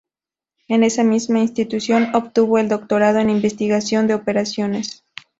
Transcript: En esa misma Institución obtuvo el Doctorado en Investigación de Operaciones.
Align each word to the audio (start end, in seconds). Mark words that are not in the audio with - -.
En 0.67 0.83
esa 0.83 1.03
misma 1.03 1.41
Institución 1.41 2.15
obtuvo 2.15 2.57
el 2.57 2.67
Doctorado 2.69 3.19
en 3.19 3.29
Investigación 3.29 4.07
de 4.07 4.15
Operaciones. 4.15 5.03